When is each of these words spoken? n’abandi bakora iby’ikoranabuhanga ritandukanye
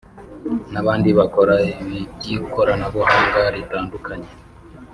n’abandi 0.71 1.09
bakora 1.19 1.53
iby’ikoranabuhanga 1.81 3.41
ritandukanye 3.55 4.29